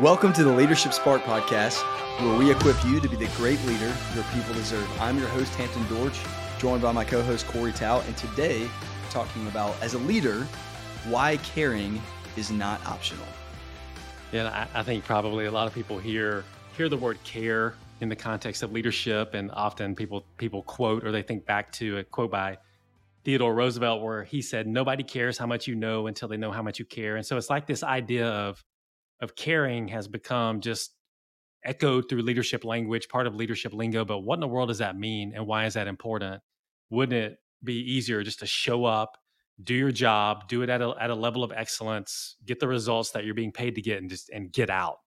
[0.00, 1.82] Welcome to the Leadership Spark podcast,
[2.22, 4.88] where we equip you to be the great leader your people deserve.
[4.98, 6.18] I'm your host, Hampton Dorch,
[6.58, 8.00] joined by my co host, Corey Tao.
[8.00, 10.46] And today, we're talking about, as a leader,
[11.10, 12.00] why caring
[12.38, 13.26] is not optional.
[14.32, 16.44] Yeah, I, I think probably a lot of people hear
[16.78, 21.12] hear the word care in the context of leadership, and often people people quote or
[21.12, 22.56] they think back to a quote by
[23.26, 26.62] Theodore Roosevelt where he said, "Nobody cares how much you know until they know how
[26.62, 28.64] much you care." And so it's like this idea of
[29.20, 30.94] of caring has become just
[31.64, 34.04] echoed through leadership language, part of leadership lingo.
[34.04, 36.42] But what in the world does that mean, and why is that important?
[36.90, 39.18] Wouldn't it be easier just to show up,
[39.62, 43.10] do your job, do it at a at a level of excellence, get the results
[43.10, 44.98] that you're being paid to get, and just and get out?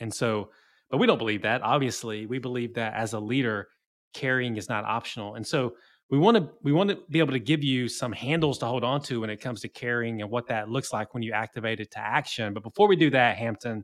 [0.00, 0.50] And so,
[0.90, 1.62] but we don't believe that.
[1.62, 3.68] Obviously, we believe that as a leader,
[4.12, 5.36] caring is not optional.
[5.36, 5.74] And so
[6.12, 8.84] we want to we want to be able to give you some handles to hold
[8.84, 11.80] on to when it comes to caring and what that looks like when you activate
[11.80, 12.52] it to action.
[12.52, 13.82] But before we do that, Hampton,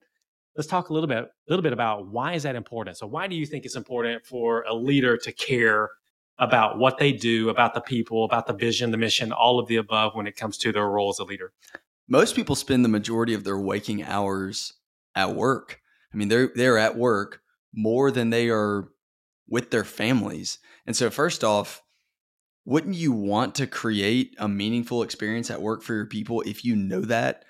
[0.55, 2.99] let's talk a little bit a little bit about why is that important.
[2.99, 5.89] So why do you think it's important for a leader to care
[6.39, 9.77] about what they do, about the people, about the vision, the mission, all of the
[9.77, 11.55] above when it comes to their role as a leader?
[12.09, 14.75] Most people spend the majority of their waking hours
[15.15, 15.81] at work.
[16.13, 17.41] I mean, they're they're at work
[17.73, 18.91] more than they are
[19.49, 20.59] with their families.
[20.85, 21.83] And so first off,
[22.69, 26.77] wouldn't you want to create a meaningful experience at work for your people if you
[26.77, 27.47] know that?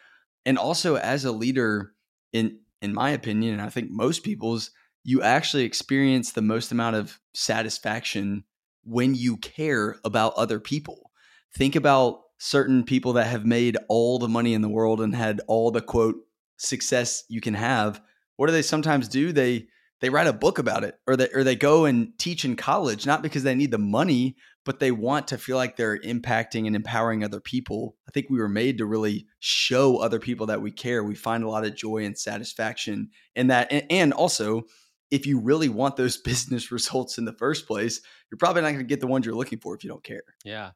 [0.46, 1.92] And also as a leader
[2.32, 4.70] in in my opinion and I think most people's
[5.02, 8.44] you actually experience the most amount of satisfaction
[8.84, 11.10] when you care about other people.
[11.56, 15.40] Think about certain people that have made all the money in the world and had
[15.48, 16.14] all the quote
[16.58, 18.00] success you can have.
[18.36, 19.32] What do they sometimes do?
[19.32, 19.66] They
[20.00, 23.04] they write a book about it or they or they go and teach in college
[23.04, 24.36] not because they need the money
[24.68, 27.96] but they want to feel like they're impacting and empowering other people.
[28.06, 31.02] I think we were made to really show other people that we care.
[31.02, 34.64] We find a lot of joy and satisfaction in that and, and also
[35.10, 38.80] if you really want those business results in the first place you're probably not going
[38.80, 40.20] to get the ones you're looking for if you don't care.
[40.44, 40.72] Yeah.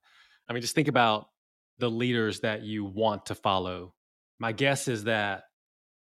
[0.48, 1.26] I mean just think about
[1.76, 3.92] the leaders that you want to follow.
[4.38, 5.42] My guess is that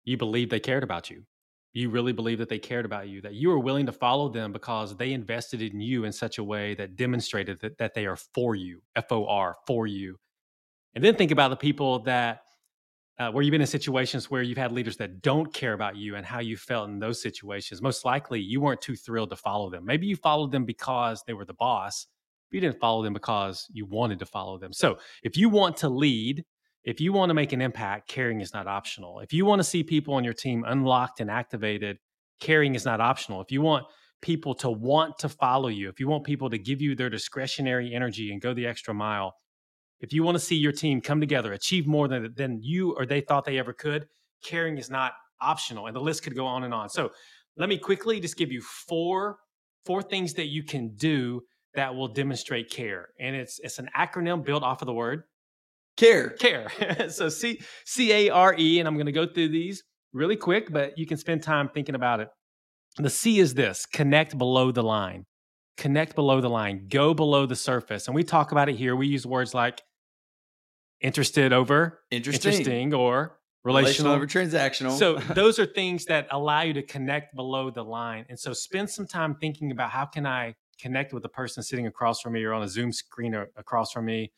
[0.02, 1.22] you believe they cared about you
[1.76, 4.52] you really believe that they cared about you, that you were willing to follow them
[4.52, 8.16] because they invested in you in such a way that demonstrated that, that they are
[8.16, 10.18] for you, F O R, for you.
[10.94, 12.40] And then think about the people that,
[13.18, 16.16] uh, where you've been in situations where you've had leaders that don't care about you
[16.16, 17.82] and how you felt in those situations.
[17.82, 19.84] Most likely you weren't too thrilled to follow them.
[19.84, 22.06] Maybe you followed them because they were the boss,
[22.50, 24.72] but you didn't follow them because you wanted to follow them.
[24.72, 26.44] So if you want to lead,
[26.86, 29.18] if you want to make an impact, caring is not optional.
[29.18, 31.98] If you want to see people on your team unlocked and activated,
[32.40, 33.40] caring is not optional.
[33.40, 33.86] If you want
[34.22, 37.92] people to want to follow you, if you want people to give you their discretionary
[37.92, 39.34] energy and go the extra mile,
[39.98, 43.04] if you want to see your team come together, achieve more than, than you or
[43.04, 44.06] they thought they ever could,
[44.44, 45.88] caring is not optional.
[45.88, 46.88] And the list could go on and on.
[46.88, 47.10] So
[47.56, 49.38] let me quickly just give you four
[49.84, 51.40] four things that you can do
[51.74, 53.08] that will demonstrate care.
[53.18, 55.24] And it's it's an acronym built off of the word
[55.96, 56.30] Care.
[56.30, 56.68] Care.
[57.08, 60.72] so C C A R E, and I'm going to go through these really quick,
[60.72, 62.28] but you can spend time thinking about it.
[62.98, 65.26] The C is this connect below the line.
[65.76, 66.86] Connect below the line.
[66.88, 68.08] Go below the surface.
[68.08, 68.96] And we talk about it here.
[68.96, 69.82] We use words like
[71.00, 74.12] interested over interesting, interesting or relational.
[74.12, 74.98] relational over transactional.
[74.98, 78.24] So those are things that allow you to connect below the line.
[78.30, 81.86] And so spend some time thinking about how can I connect with the person sitting
[81.86, 84.32] across from me or on a Zoom screen or across from me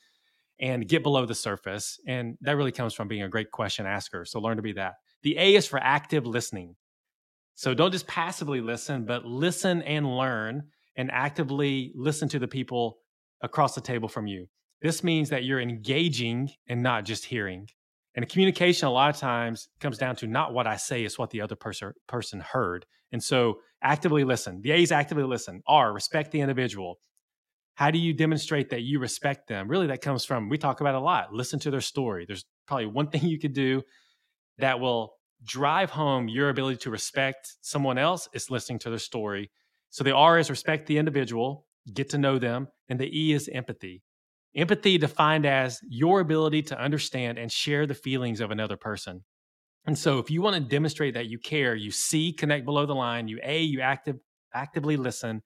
[0.61, 1.99] and get below the surface.
[2.07, 4.25] And that really comes from being a great question asker.
[4.25, 4.95] So learn to be that.
[5.23, 6.77] The A is for active listening.
[7.55, 10.65] So don't just passively listen, but listen and learn
[10.97, 12.99] and actively listen to the people
[13.43, 14.47] across the table from you.
[14.81, 17.69] This means that you're engaging and not just hearing.
[18.15, 21.31] And communication, a lot of times, comes down to not what I say, it's what
[21.31, 22.87] the other person person heard.
[23.13, 24.61] And so, actively listen.
[24.63, 25.63] The A is actively listen.
[25.67, 26.99] R, respect the individual.
[27.79, 29.69] How do you demonstrate that you respect them?
[29.69, 31.33] Really, that comes from, we talk about a lot.
[31.33, 32.25] Listen to their story.
[32.27, 33.83] There's probably one thing you could do
[34.59, 35.13] that will
[35.45, 39.53] drive home your ability to respect someone else is listening to their story.
[39.91, 43.49] So the R is respect the individual, get to know them, and the E is
[43.49, 44.03] empathy.
[44.57, 49.23] Empathy defined as your ability to understand and share the feelings of another person.
[49.87, 52.95] And so if you want to demonstrate that you care, you C, connect below the
[52.97, 54.17] line, you A, you active,
[54.53, 55.43] actively listen,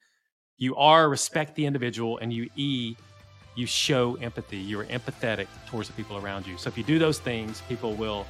[0.63, 2.95] you are respect the individual, and you E,
[3.57, 4.59] you show empathy.
[4.59, 6.57] You are empathetic towards the people around you.
[6.57, 8.25] So if you do those things, people will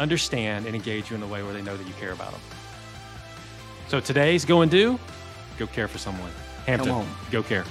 [0.00, 2.40] understand and engage you in a way where they know that you care about them.
[3.88, 4.98] So today's go and do,
[5.58, 6.30] go care for someone.
[6.64, 7.66] Hampton, go care.